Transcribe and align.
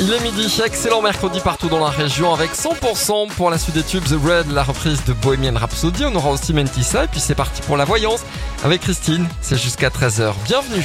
Il 0.00 0.12
est 0.12 0.20
midi, 0.20 0.60
excellent 0.64 1.00
mercredi 1.00 1.40
partout 1.40 1.68
dans 1.68 1.78
la 1.78 1.88
région 1.88 2.34
avec 2.34 2.52
100% 2.52 3.28
pour 3.30 3.48
la 3.50 3.56
suite 3.56 3.74
des 3.74 3.82
tubes 3.82 4.04
The 4.04 4.22
Red, 4.22 4.52
la 4.52 4.62
reprise 4.62 5.02
de 5.04 5.14
Bohemian 5.14 5.54
Rhapsody. 5.54 6.04
On 6.04 6.14
aura 6.14 6.30
aussi 6.30 6.52
Mentissa 6.52 7.04
et 7.04 7.06
puis 7.08 7.20
c'est 7.20 7.34
parti 7.34 7.62
pour 7.62 7.76
la 7.76 7.86
voyance 7.86 8.20
avec 8.64 8.82
Christine. 8.82 9.26
C'est 9.40 9.56
jusqu'à 9.56 9.88
13h. 9.88 10.34
Bienvenue. 10.44 10.84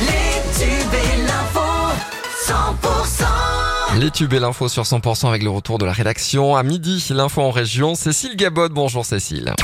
Les 0.00 0.58
tubes 0.58 0.94
et 0.94 1.22
l'info, 1.22 1.60
100%. 2.48 4.00
Les 4.00 4.10
tubes 4.10 4.32
et 4.32 4.40
l'info 4.40 4.68
sur 4.68 4.82
100% 4.82 5.28
avec 5.28 5.44
le 5.44 5.50
retour 5.50 5.78
de 5.78 5.84
la 5.84 5.92
rédaction. 5.92 6.56
À 6.56 6.64
midi, 6.64 7.06
l'info 7.10 7.42
en 7.42 7.52
région. 7.52 7.94
Cécile 7.94 8.34
Gabot, 8.34 8.68
bonjour 8.70 9.06
Cécile. 9.06 9.54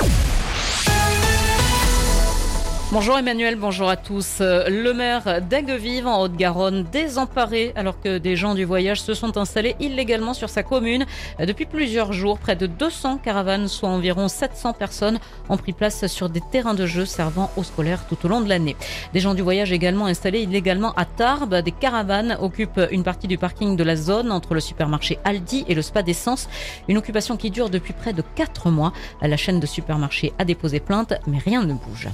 Bonjour 2.93 3.17
Emmanuel, 3.17 3.55
bonjour 3.55 3.89
à 3.89 3.97
tous. 3.97 4.39
Euh, 4.41 4.65
Le 4.69 4.93
maire 4.93 5.41
d'Aiguevive 5.43 6.09
en 6.09 6.23
Haute-Garonne 6.23 6.83
désemparé 6.91 7.73
alors 7.77 8.01
que 8.01 8.19
des 8.19 8.35
gens 8.35 8.57
du 8.57 8.65
voyage 8.65 9.01
se 9.01 9.15
sont 9.15 9.37
installés 9.37 9.77
illégalement 9.79 10.35
sur 10.35 10.49
sa 10.49 10.65
commune. 10.65 11.07
Euh, 11.39 11.47
Depuis 11.47 11.67
plusieurs 11.67 12.13
jours, 12.13 12.41
près 12.41 12.57
de 12.57 12.67
200 12.67 13.19
caravanes, 13.19 13.69
soit 13.69 13.89
environ 13.89 14.27
700 14.27 14.73
personnes, 14.73 15.21
ont 15.49 15.57
pris 15.57 15.73
place 15.73 16.05
sur 16.09 16.29
des 16.29 16.41
terrains 16.51 16.75
de 16.75 16.85
jeu 16.85 17.05
servant 17.05 17.53
aux 17.57 17.63
scolaires 17.63 18.05
tout 18.09 18.19
au 18.25 18.29
long 18.29 18.41
de 18.41 18.49
l'année. 18.49 18.75
Des 19.13 19.21
gens 19.21 19.35
du 19.35 19.43
voyage 19.43 19.71
également 19.71 20.07
installés 20.07 20.41
illégalement 20.41 20.93
à 20.95 21.05
Tarbes. 21.05 21.55
Des 21.63 21.71
caravanes 21.71 22.39
occupent 22.41 22.81
une 22.91 23.05
partie 23.05 23.29
du 23.29 23.39
parking 23.39 23.77
de 23.77 23.85
la 23.85 23.95
zone 23.95 24.33
entre 24.33 24.53
le 24.55 24.61
supermarché 24.61 25.21
Aldi 25.23 25.65
et 25.69 25.77
le 25.77 25.83
spa 25.83 26.03
d'essence. 26.03 26.49
Une 26.89 26.99
occupation 26.99 27.37
qui 27.37 27.53
dure 27.53 27.71
depuis 27.71 27.93
près 27.93 28.13
de 28.15 28.25
4 28.35 28.69
mois. 28.69 28.93
La 29.23 29.37
chaîne 29.37 29.61
de 29.61 29.67
supermarchés 29.67 30.33
a 30.41 30.45
déposé 30.45 30.81
plainte, 30.81 31.15
mais 31.29 31.39
rien 31.39 31.63
ne 31.63 31.75
bouge. 31.75 32.09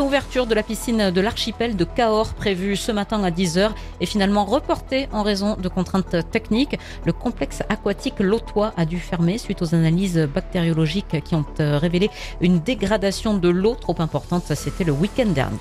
Réouverture 0.00 0.46
de 0.46 0.54
la 0.54 0.62
piscine 0.62 1.10
de 1.10 1.20
l'archipel 1.20 1.76
de 1.76 1.84
Cahors, 1.84 2.32
prévue 2.32 2.74
ce 2.74 2.90
matin 2.90 3.22
à 3.22 3.30
10h, 3.30 3.72
est 4.00 4.06
finalement 4.06 4.46
reportée 4.46 5.10
en 5.12 5.22
raison 5.22 5.56
de 5.60 5.68
contraintes 5.68 6.16
techniques. 6.30 6.78
Le 7.04 7.12
complexe 7.12 7.62
aquatique 7.68 8.18
Lotois 8.18 8.72
a 8.78 8.86
dû 8.86 8.98
fermer 8.98 9.36
suite 9.36 9.60
aux 9.60 9.74
analyses 9.74 10.26
bactériologiques 10.34 11.22
qui 11.22 11.34
ont 11.34 11.44
euh, 11.60 11.76
révélé 11.76 12.08
une 12.40 12.60
dégradation 12.60 13.34
de 13.34 13.50
l'eau 13.50 13.74
trop 13.74 13.96
importante. 13.98 14.44
C'était 14.54 14.84
le 14.84 14.92
week-end 14.92 15.26
dernier. 15.26 15.58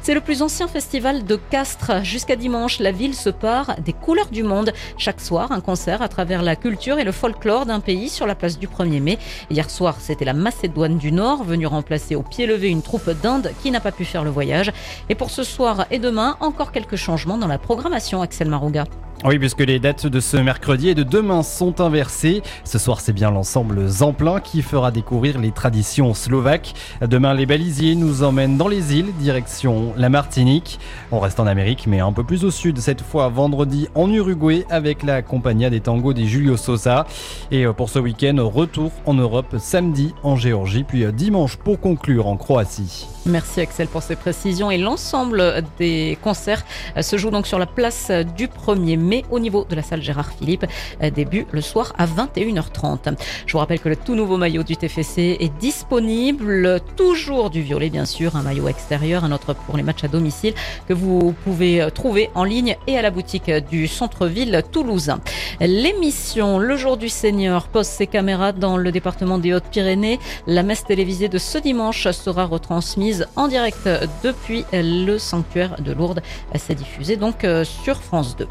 C'est 0.00 0.14
le 0.14 0.20
plus 0.20 0.42
ancien 0.42 0.68
festival 0.68 1.24
de 1.24 1.36
Castres. 1.36 2.04
Jusqu'à 2.04 2.36
dimanche, 2.36 2.78
la 2.78 2.92
ville 2.92 3.14
se 3.14 3.30
part 3.30 3.76
des 3.80 3.92
couleurs 3.92 4.30
du 4.30 4.44
monde. 4.44 4.72
Chaque 4.96 5.20
soir, 5.20 5.50
un 5.50 5.60
concert 5.60 6.02
à 6.02 6.08
travers 6.08 6.42
la 6.42 6.54
culture 6.54 6.98
et 6.98 7.04
le 7.04 7.12
folklore 7.12 7.66
d'un 7.66 7.80
pays 7.80 8.08
sur 8.08 8.26
la 8.26 8.36
place 8.36 8.58
du 8.58 8.68
1er 8.68 9.00
mai. 9.00 9.18
Hier 9.50 9.68
soir, 9.70 9.96
c'était 10.00 10.24
la 10.24 10.34
Macédoine 10.34 10.98
du 10.98 11.10
Nord, 11.10 11.42
venue 11.42 11.66
remplacer 11.66 12.14
au 12.14 12.22
pied 12.22 12.46
levé 12.46 12.68
une 12.68 12.82
troupe 12.82 13.10
d'Inde 13.10 13.52
qui 13.62 13.71
n'a 13.72 13.80
pas 13.80 13.92
pu 13.92 14.04
faire 14.04 14.24
le 14.24 14.30
voyage. 14.30 14.72
Et 15.08 15.14
pour 15.14 15.30
ce 15.30 15.42
soir 15.42 15.86
et 15.90 15.98
demain, 15.98 16.36
encore 16.40 16.72
quelques 16.72 16.96
changements 16.96 17.38
dans 17.38 17.48
la 17.48 17.58
programmation, 17.58 18.22
Axel 18.22 18.48
Marouga. 18.48 18.84
Oui, 19.24 19.38
puisque 19.38 19.60
les 19.60 19.78
dates 19.78 20.08
de 20.08 20.18
ce 20.18 20.36
mercredi 20.36 20.88
et 20.88 20.96
de 20.96 21.04
demain 21.04 21.44
sont 21.44 21.80
inversées. 21.80 22.42
Ce 22.64 22.76
soir, 22.76 23.00
c'est 23.00 23.12
bien 23.12 23.30
l'ensemble 23.30 23.86
Zamplin 23.86 24.40
qui 24.40 24.62
fera 24.62 24.90
découvrir 24.90 25.38
les 25.38 25.52
traditions 25.52 26.12
slovaques. 26.12 26.74
Demain, 27.00 27.32
les 27.32 27.46
balisiers 27.46 27.94
nous 27.94 28.24
emmènent 28.24 28.56
dans 28.56 28.66
les 28.66 28.96
îles, 28.96 29.14
direction 29.20 29.92
la 29.96 30.08
Martinique. 30.08 30.80
On 31.12 31.20
reste 31.20 31.38
en 31.38 31.46
Amérique, 31.46 31.86
mais 31.86 32.00
un 32.00 32.12
peu 32.12 32.24
plus 32.24 32.44
au 32.44 32.50
sud, 32.50 32.80
cette 32.80 33.00
fois 33.00 33.28
vendredi 33.28 33.86
en 33.94 34.10
Uruguay 34.10 34.66
avec 34.70 35.04
la 35.04 35.22
Compagnia 35.22 35.70
des 35.70 35.80
Tangos 35.80 36.14
des 36.14 36.26
Julio 36.26 36.56
Sosa. 36.56 37.06
Et 37.52 37.64
euh, 37.64 37.72
pour 37.72 37.90
ce 37.90 38.00
week-end, 38.00 38.34
retour 38.40 38.90
en 39.06 39.14
Europe 39.14 39.54
samedi 39.58 40.14
en 40.24 40.34
Géorgie, 40.34 40.82
puis 40.82 41.04
euh, 41.04 41.12
dimanche 41.12 41.58
pour 41.58 41.78
conclure 41.78 42.26
en 42.26 42.36
Croatie. 42.36 43.06
Merci 43.24 43.60
Axel 43.60 43.86
pour 43.86 44.02
ces 44.02 44.16
précisions. 44.16 44.72
Et 44.72 44.78
l'ensemble 44.78 45.62
des 45.78 46.18
concerts 46.22 46.64
euh, 46.96 47.02
se 47.02 47.16
joue 47.16 47.30
donc 47.30 47.46
sur 47.46 47.60
la 47.60 47.66
place 47.66 48.10
du 48.36 48.48
1er 48.48 48.98
mai 48.98 49.11
au 49.30 49.38
niveau 49.38 49.66
de 49.68 49.74
la 49.74 49.82
salle 49.82 50.02
Gérard 50.02 50.32
Philippe. 50.32 50.66
Euh, 51.02 51.10
Début 51.10 51.46
le 51.52 51.60
soir 51.60 51.92
à 51.98 52.06
21h30. 52.06 53.14
Je 53.46 53.52
vous 53.52 53.58
rappelle 53.58 53.80
que 53.80 53.88
le 53.88 53.96
tout 53.96 54.14
nouveau 54.14 54.36
maillot 54.36 54.62
du 54.62 54.76
TFC 54.76 55.36
est 55.40 55.52
disponible. 55.58 56.80
Toujours 56.96 57.50
du 57.50 57.62
violet, 57.62 57.90
bien 57.90 58.04
sûr. 58.04 58.36
Un 58.36 58.42
maillot 58.42 58.68
extérieur, 58.68 59.24
un 59.24 59.32
autre 59.32 59.54
pour 59.54 59.76
les 59.76 59.82
matchs 59.82 60.04
à 60.04 60.08
domicile 60.08 60.54
que 60.88 60.94
vous 60.94 61.34
pouvez 61.44 61.82
euh, 61.82 61.90
trouver 61.90 62.30
en 62.34 62.44
ligne 62.44 62.76
et 62.86 62.98
à 62.98 63.02
la 63.02 63.10
boutique 63.10 63.50
du 63.70 63.86
centre-ville 63.86 64.62
toulousain. 64.72 65.20
L'émission 65.60 66.58
Le 66.58 66.76
jour 66.76 66.96
du 66.96 67.08
Seigneur 67.08 67.68
pose 67.68 67.86
ses 67.86 68.06
caméras 68.06 68.52
dans 68.52 68.76
le 68.76 68.90
département 68.90 69.38
des 69.38 69.52
Hautes-Pyrénées. 69.52 70.18
La 70.46 70.62
messe 70.62 70.84
télévisée 70.84 71.28
de 71.28 71.38
ce 71.38 71.58
dimanche 71.58 72.10
sera 72.10 72.46
retransmise 72.46 73.26
en 73.36 73.48
direct 73.48 73.88
depuis 74.22 74.64
le 74.72 75.18
sanctuaire 75.18 75.76
de 75.80 75.92
Lourdes. 75.92 76.22
C'est 76.54 76.74
diffusé 76.74 77.16
donc 77.16 77.44
euh, 77.44 77.64
sur 77.64 78.02
France 78.02 78.36
2. 78.36 78.46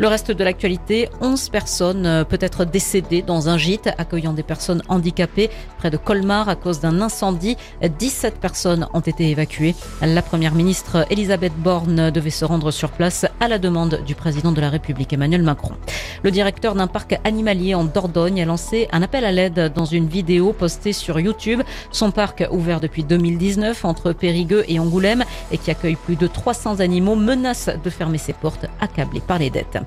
Le 0.00 0.06
reste 0.06 0.30
de 0.30 0.44
l'actualité, 0.44 1.08
11 1.20 1.48
personnes 1.48 2.06
euh, 2.06 2.22
peut-être 2.22 2.64
décédées 2.64 3.20
dans 3.20 3.48
un 3.48 3.58
gîte 3.58 3.88
accueillant 3.98 4.32
des 4.32 4.44
personnes 4.44 4.80
handicapées 4.88 5.50
près 5.76 5.90
de 5.90 5.96
Colmar 5.96 6.48
à 6.48 6.54
cause 6.54 6.78
d'un 6.78 7.00
incendie. 7.00 7.56
17 7.82 8.38
personnes 8.38 8.86
ont 8.94 9.00
été 9.00 9.28
évacuées. 9.28 9.74
La 10.00 10.22
première 10.22 10.54
ministre 10.54 11.04
Elisabeth 11.10 11.52
Borne 11.56 12.12
devait 12.12 12.30
se 12.30 12.44
rendre 12.44 12.70
sur 12.70 12.92
place 12.92 13.26
à 13.40 13.48
la 13.48 13.58
demande 13.58 14.04
du 14.06 14.14
président 14.14 14.52
de 14.52 14.60
la 14.60 14.70
République 14.70 15.12
Emmanuel 15.12 15.42
Macron. 15.42 15.74
Le 16.22 16.30
directeur 16.30 16.76
d'un 16.76 16.86
parc 16.86 17.18
animalier 17.24 17.74
en 17.74 17.82
Dordogne 17.82 18.40
a 18.40 18.44
lancé 18.44 18.86
un 18.92 19.02
appel 19.02 19.24
à 19.24 19.32
l'aide 19.32 19.72
dans 19.74 19.84
une 19.84 20.06
vidéo 20.06 20.52
postée 20.52 20.92
sur 20.92 21.18
YouTube. 21.18 21.62
Son 21.90 22.12
parc, 22.12 22.46
ouvert 22.52 22.78
depuis 22.78 23.02
2019 23.02 23.84
entre 23.84 24.12
Périgueux 24.12 24.64
et 24.68 24.78
Angoulême 24.78 25.24
et 25.50 25.58
qui 25.58 25.72
accueille 25.72 25.96
plus 25.96 26.16
de 26.16 26.28
300 26.28 26.78
animaux, 26.78 27.16
menace 27.16 27.68
de 27.82 27.90
fermer 27.90 28.18
ses 28.18 28.32
portes, 28.32 28.66
accablé 28.80 29.20
par 29.20 29.40
les 29.40 29.50
dettes. 29.50 29.78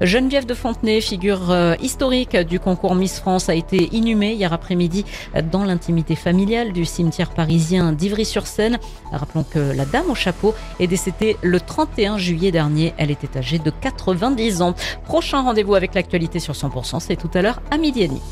Geneviève 0.00 0.46
de 0.46 0.54
Fontenay, 0.54 1.00
figure 1.00 1.50
euh, 1.50 1.74
historique 1.80 2.36
du 2.36 2.58
concours 2.58 2.94
Miss 2.94 3.20
France, 3.20 3.48
a 3.48 3.54
été 3.54 3.88
inhumée 3.94 4.32
hier 4.32 4.52
après-midi 4.52 5.04
dans 5.52 5.64
l'intimité 5.64 6.16
familiale 6.16 6.72
du 6.72 6.84
cimetière 6.84 7.30
parisien 7.30 7.92
d'Ivry-sur-Seine. 7.92 8.78
Rappelons 9.12 9.44
que 9.44 9.58
la 9.58 9.84
dame 9.84 10.10
au 10.10 10.14
chapeau 10.14 10.54
est 10.80 10.86
décédée 10.86 11.36
le 11.42 11.60
31 11.60 12.18
juillet 12.18 12.50
dernier. 12.50 12.94
Elle 12.96 13.10
était 13.10 13.38
âgée 13.38 13.58
de 13.58 13.70
90 13.70 14.62
ans. 14.62 14.74
Prochain 15.04 15.42
rendez-vous 15.42 15.74
avec 15.74 15.94
l'actualité 15.94 16.38
sur 16.38 16.54
100%, 16.54 17.00
c'est 17.00 17.16
tout 17.16 17.30
à 17.34 17.42
l'heure 17.42 17.62
à 17.70 17.78
midi 17.78 18.02
et 18.02 18.08
demi. 18.08 18.22